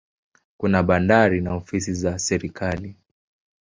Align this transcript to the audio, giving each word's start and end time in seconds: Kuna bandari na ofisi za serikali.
Kuna 0.57 0.83
bandari 0.83 1.41
na 1.41 1.53
ofisi 1.55 1.93
za 1.93 2.19
serikali. 2.19 2.95